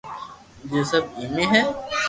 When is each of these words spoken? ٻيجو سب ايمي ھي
ٻيجو 0.69 0.81
سب 0.91 1.03
ايمي 1.19 1.45
ھي 1.51 1.61